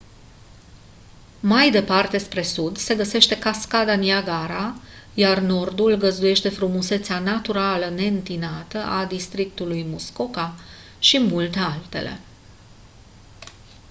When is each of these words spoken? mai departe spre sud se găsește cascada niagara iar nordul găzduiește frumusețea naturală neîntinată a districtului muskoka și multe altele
mai 1.39 1.69
departe 1.71 2.17
spre 2.17 2.41
sud 2.43 2.77
se 2.77 2.95
găsește 2.95 3.39
cascada 3.39 3.93
niagara 3.95 4.75
iar 5.13 5.39
nordul 5.39 5.93
găzduiește 5.95 6.49
frumusețea 6.49 7.19
naturală 7.19 7.89
neîntinată 7.89 8.77
a 8.83 9.05
districtului 9.05 9.83
muskoka 9.83 10.55
și 10.99 11.19
multe 11.19 11.59
altele 11.59 12.19